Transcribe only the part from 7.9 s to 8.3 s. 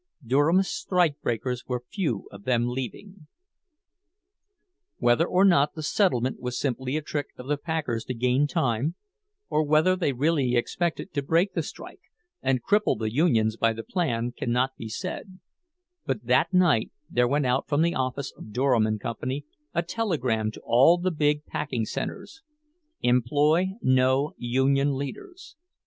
to